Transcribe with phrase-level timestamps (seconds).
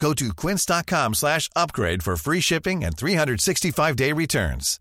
[0.00, 4.78] Go to quince.com slash upgrade for free shipping and 365-day returns.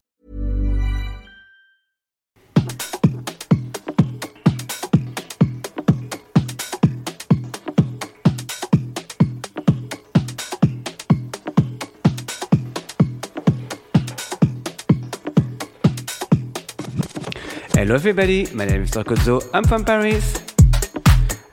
[17.74, 20.42] Hello everybody, my name is Mr Cozzo, I'm from Paris.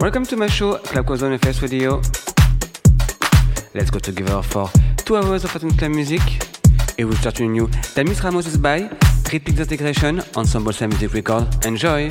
[0.01, 2.01] Welcome to my show, Club Cozzo Face Radio.
[3.75, 4.71] Let's go together for
[5.07, 6.21] two hours of Latin Club music.
[6.99, 8.91] Et we'll start with new Tamis Ramos' by
[9.25, 11.65] Pigs Integration, Ensemble Sam Music Record.
[11.65, 12.11] Enjoy!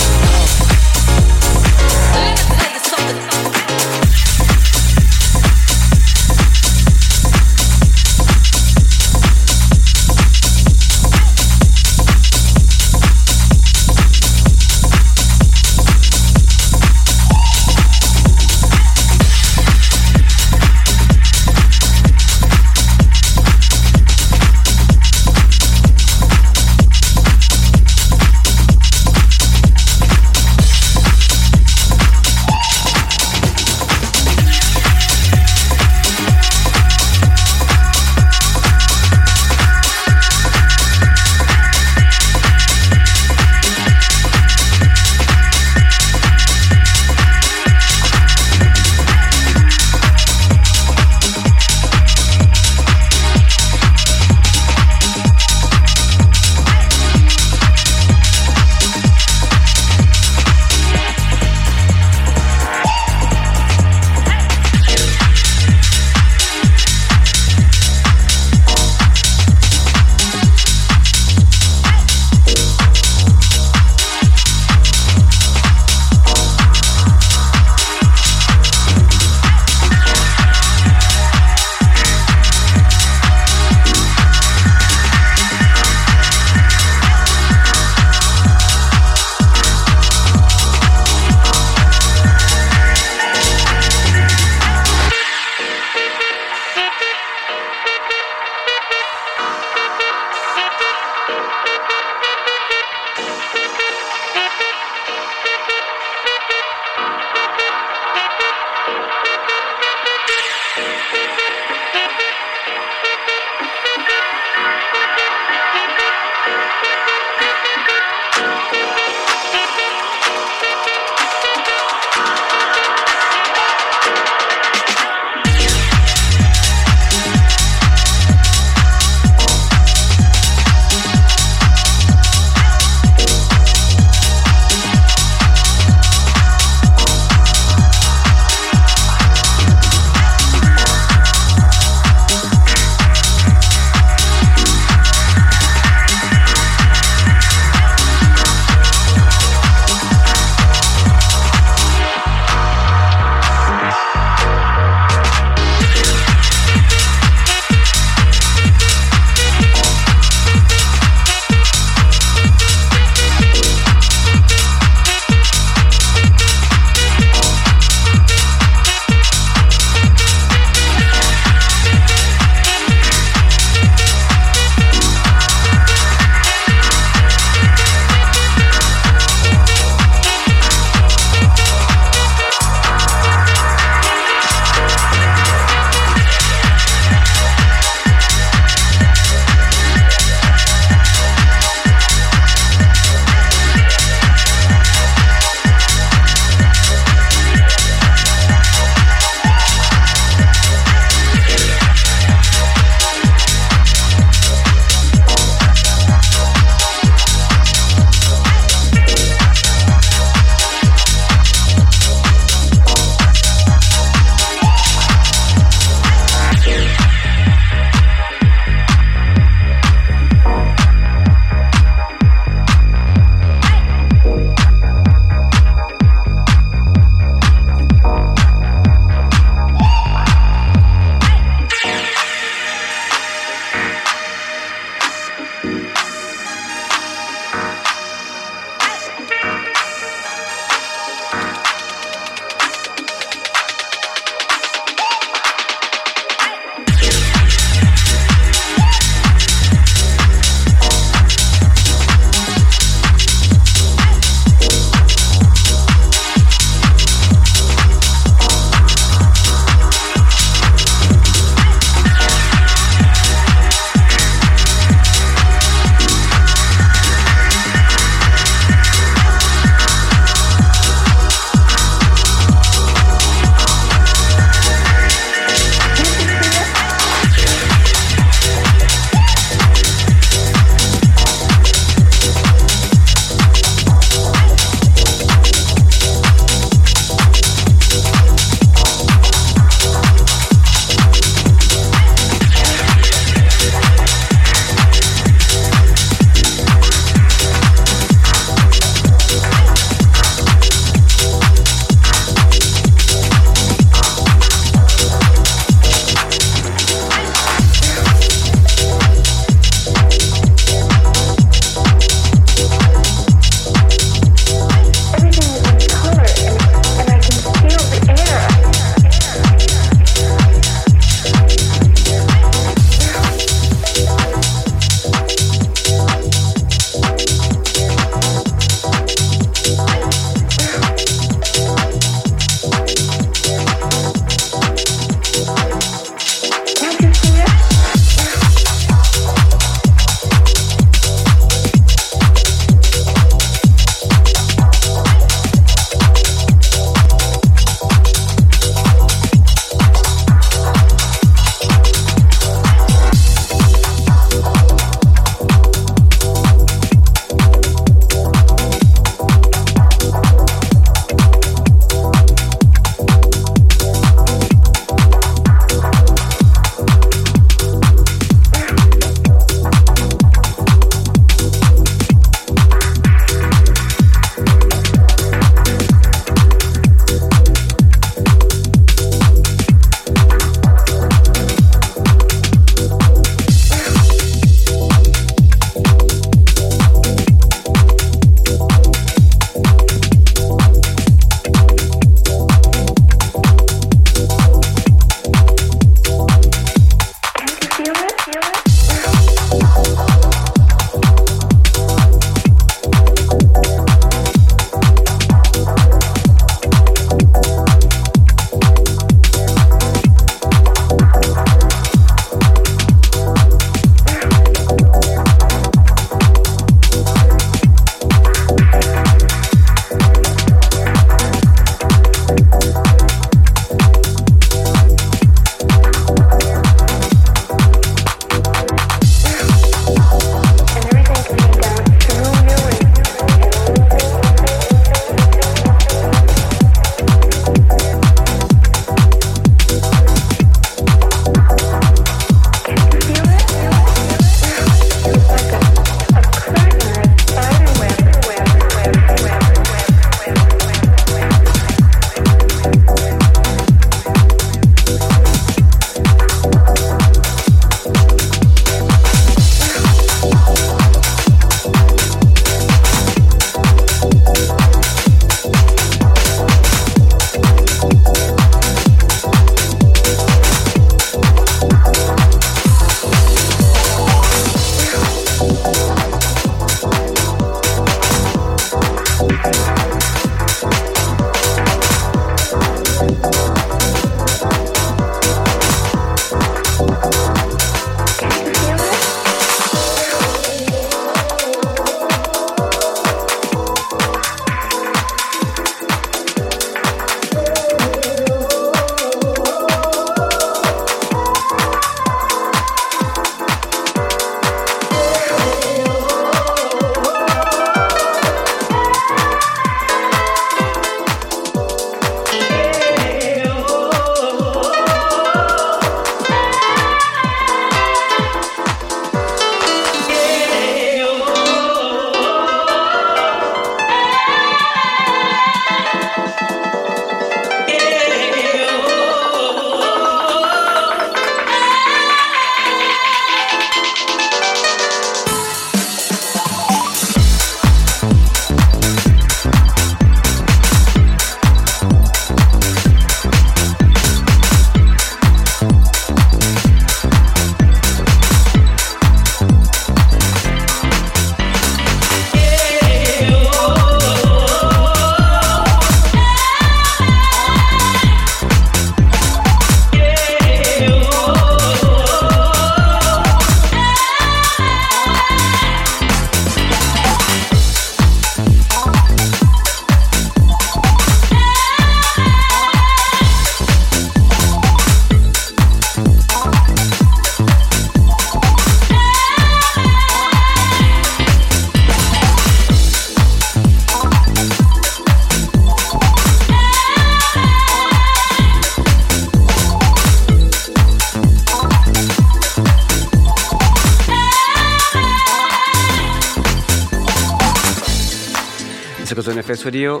[599.62, 600.00] Circle Zone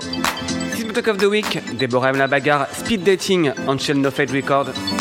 [0.74, 2.18] Speed Talk of the Week, Deborah M.
[2.18, 4.91] La Bagarre, Speed Dating on Shall Not Fade Record.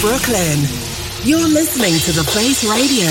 [0.00, 0.60] Brooklyn.
[1.24, 3.10] You're listening to The Face Radio.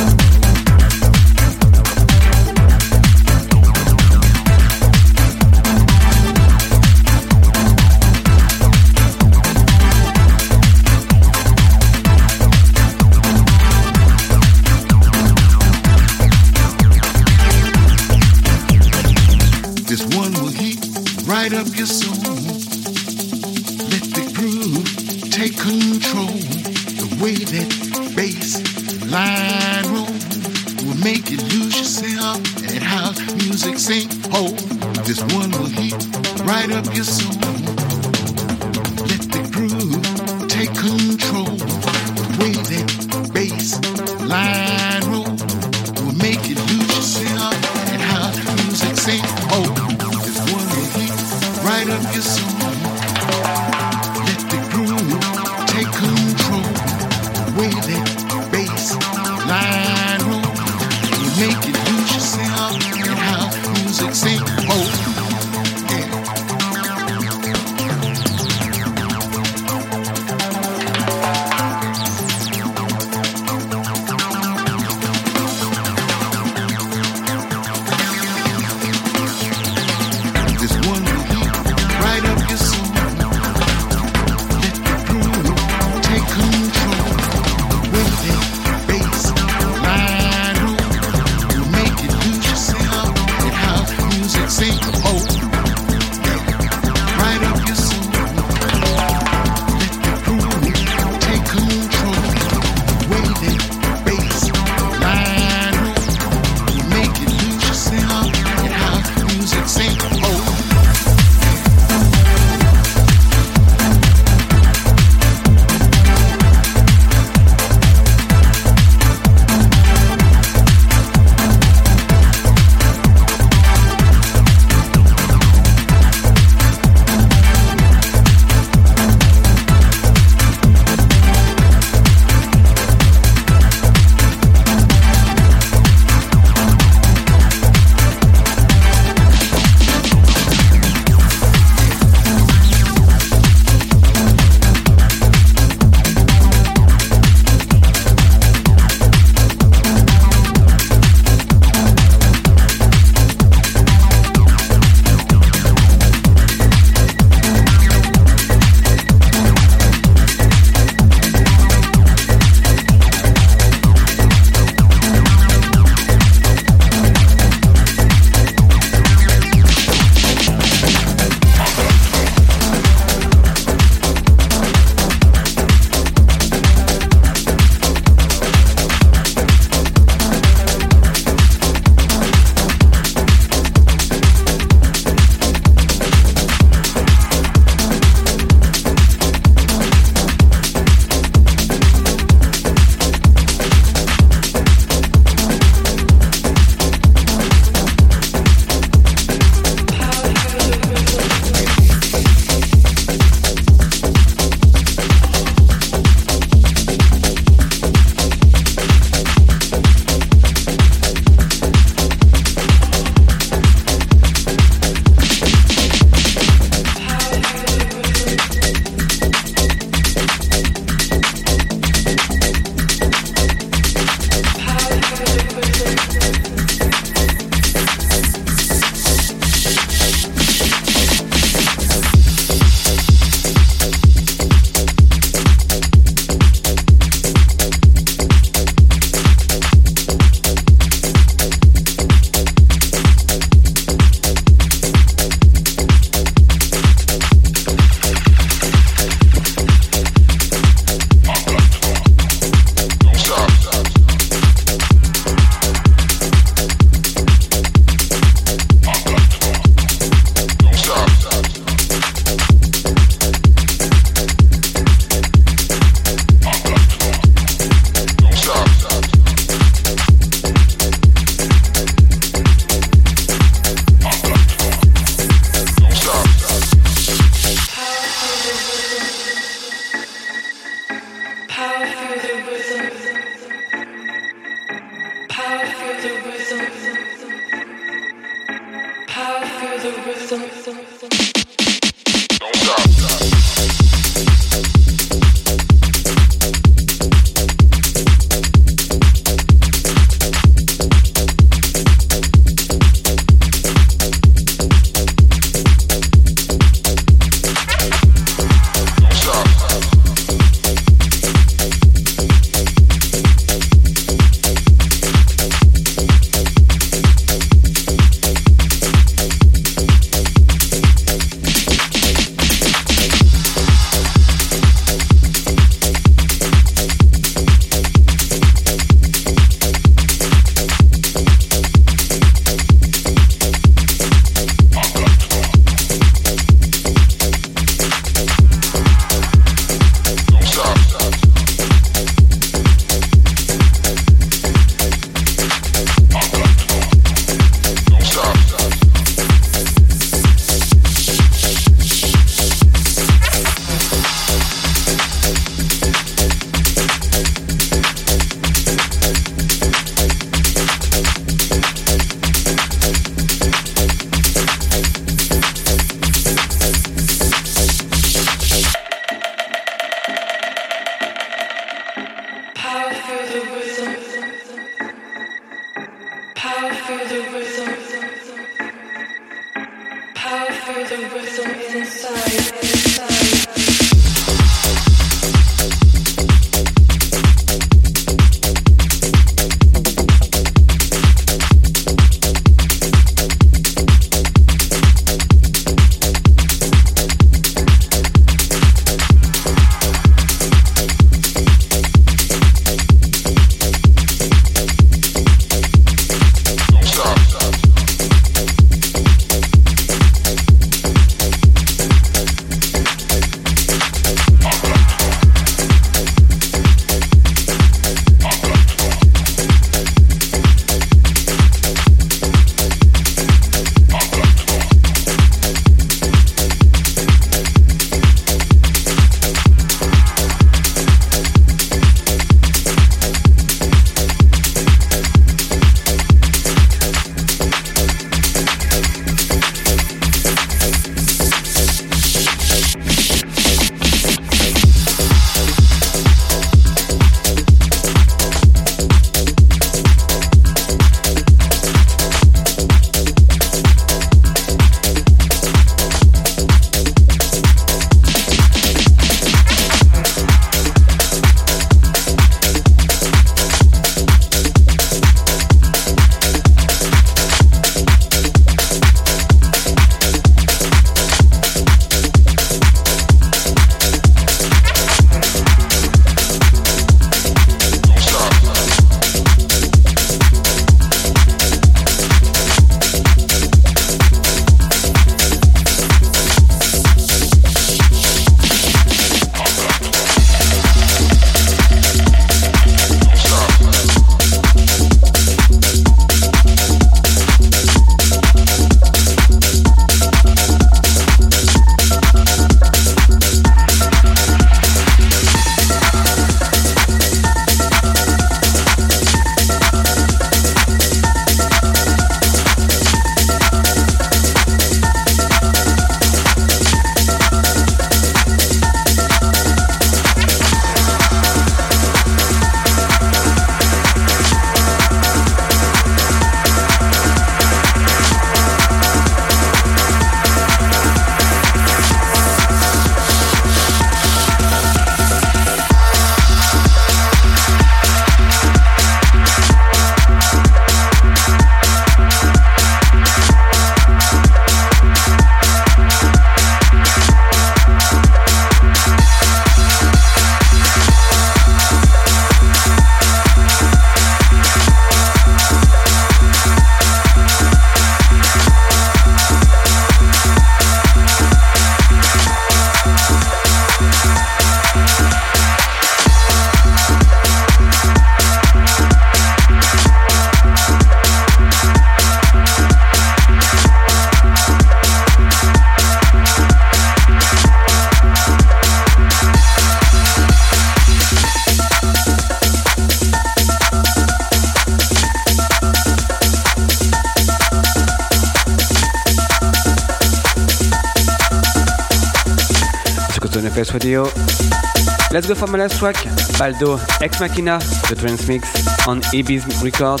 [595.10, 595.96] Let's go for my last track,
[596.38, 598.48] Baldo Ex Machina, the trance mix
[598.88, 600.00] on Ibiz Record.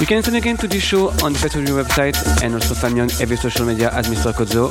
[0.00, 3.00] You can listen again to this show on the Radio website and also find me
[3.00, 4.32] on every social media as Mr.
[4.32, 4.70] Cozzo.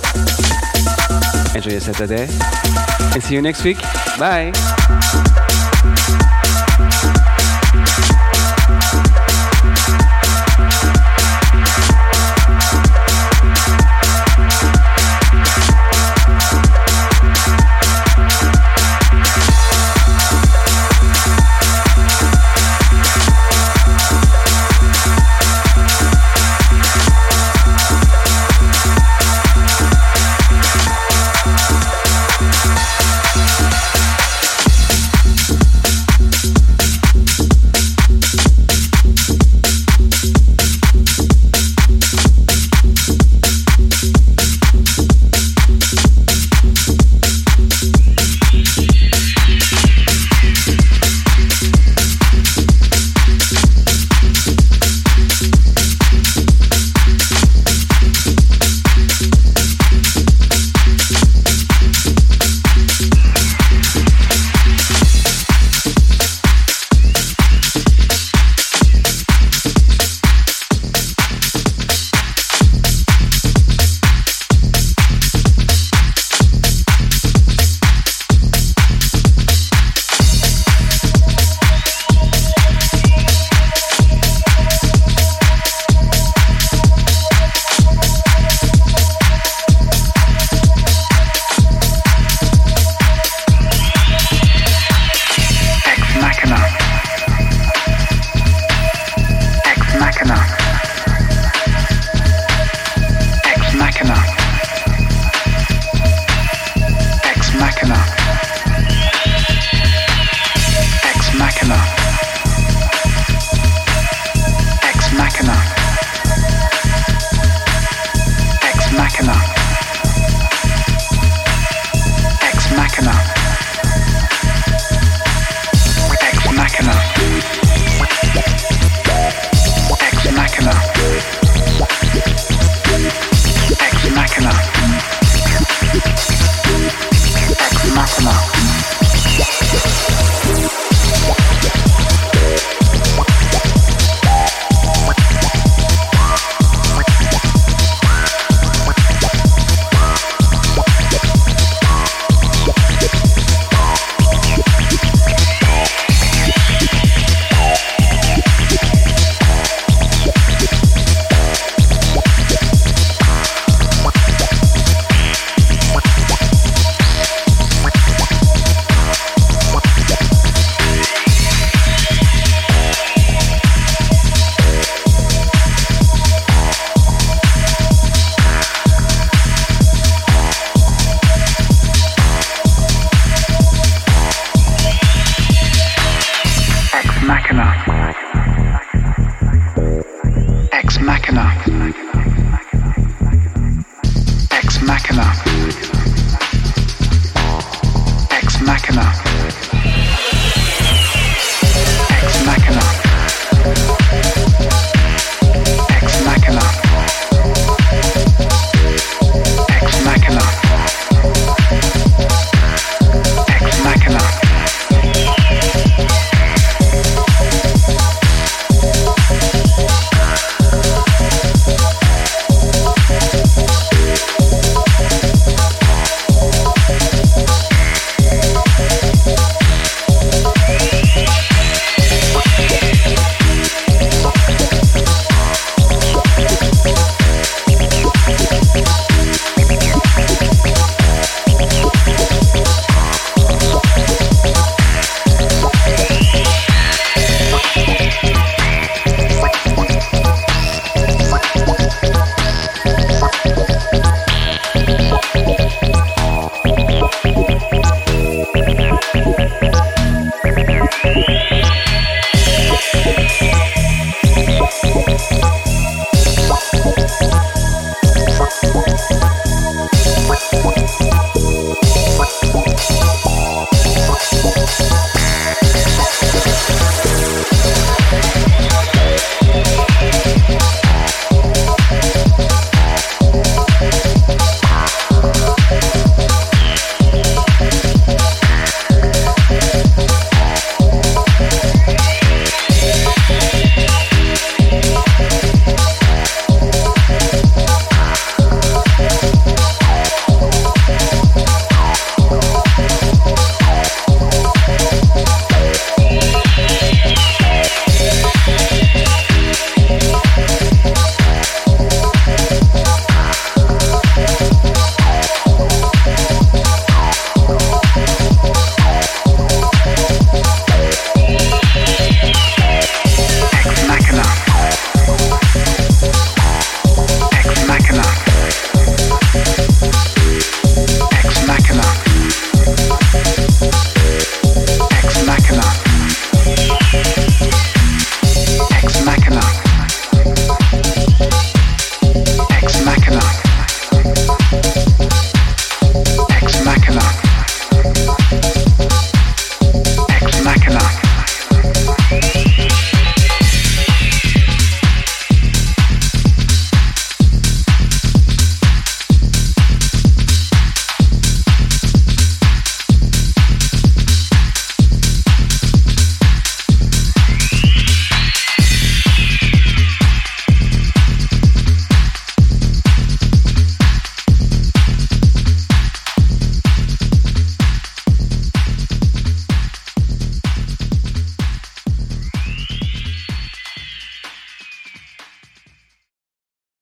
[1.55, 2.27] Enjoy your Saturday
[3.13, 3.79] and see you next week.
[4.17, 4.51] Bye!